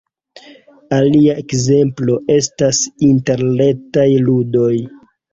[0.99, 4.73] Alia ekzemplo estas interretaj ludoj.